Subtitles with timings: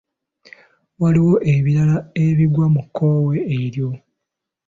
[1.01, 3.89] Waliwo ebirala ebigwa mu kkowe eryo.